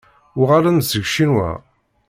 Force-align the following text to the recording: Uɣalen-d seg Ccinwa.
Uɣalen-d 0.39 0.83
seg 0.87 1.03
Ccinwa. 1.07 1.49